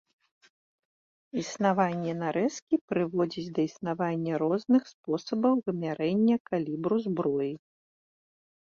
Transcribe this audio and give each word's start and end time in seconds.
Існаванне 1.41 2.15
нарэзкі 2.23 2.81
прыводзіць 2.93 3.53
да 3.59 3.67
існавання 3.69 4.33
розных 4.45 4.81
спосабаў 4.95 5.53
вымярэння 5.71 6.35
калібру 6.53 6.95
зброі. 7.09 7.51